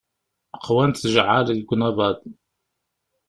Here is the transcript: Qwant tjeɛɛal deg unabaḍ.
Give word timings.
Qwant 0.65 0.99
tjeɛɛal 1.01 1.45
deg 1.57 1.69
unabaḍ. 1.73 2.17